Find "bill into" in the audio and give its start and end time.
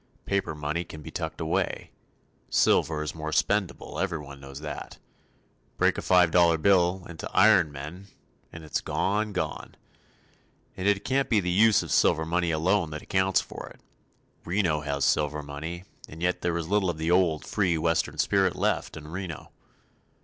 6.57-7.29